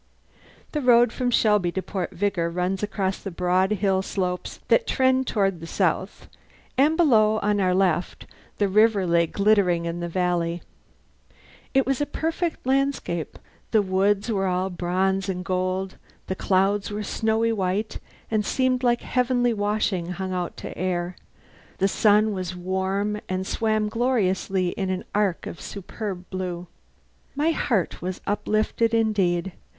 [0.71, 5.27] The road from Shelby to Port Vigor runs across the broad hill slopes that trend
[5.27, 6.09] toward the Sound;
[6.75, 8.25] and below, on our left,
[8.57, 10.63] the river lay glittering in the valley.
[11.75, 13.37] It was a perfect landscape:
[13.69, 17.99] the woods were all bronze and gold; the clouds were snowy white
[18.31, 21.15] and seemed like heavenly washing hung out to air;
[21.77, 26.65] the sun was warm and swam gloriously in an arch of superb blue.
[27.35, 29.51] My heart was uplifted indeed.